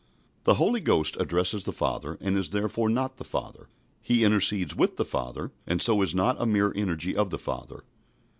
The 0.45 0.55
Holy 0.55 0.79
Ghost 0.79 1.15
addresses 1.19 1.65
the 1.65 1.71
Father, 1.71 2.17
and 2.21 2.35
is 2.35 2.49
therefore 2.49 2.89
not 2.89 3.17
the 3.17 3.23
Father. 3.23 3.69
He 4.01 4.23
intercedes 4.23 4.75
with 4.75 4.97
the 4.97 5.05
Father, 5.05 5.51
and 5.67 5.79
so 5.79 6.01
is 6.01 6.15
not 6.15 6.41
a 6.41 6.47
mere 6.47 6.73
energy 6.75 7.15
of 7.15 7.29
the 7.29 7.37
Father. 7.37 7.83